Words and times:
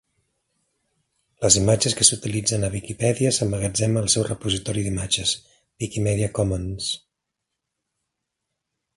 Les 1.43 1.57
imatges 1.59 1.95
que 1.97 2.05
s'utilitzen 2.07 2.63
a 2.63 2.71
Viquipèdia 2.75 3.33
s'emmagatzemen 3.37 4.01
al 4.01 4.09
seu 4.13 4.25
repositori 4.29 4.85
d'imatges, 4.87 5.33
Wikimedia 5.85 6.31
Commons. 6.39 6.89